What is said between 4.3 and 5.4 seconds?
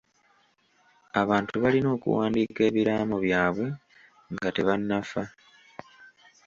nga tebannafa.